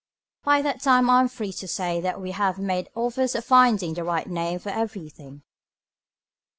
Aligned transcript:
By 0.43 0.63
that 0.63 0.81
time 0.81 1.11
I 1.11 1.19
am 1.19 1.27
free 1.27 1.53
to 1.53 1.67
say 1.67 2.01
that 2.01 2.19
we 2.19 2.31
have 2.31 2.57
made 2.57 2.89
offers 2.95 3.35
of 3.35 3.45
finding 3.45 3.93
the 3.93 4.03
right 4.03 4.25
name 4.27 4.57
for 4.57 4.69
everything. 4.69 5.43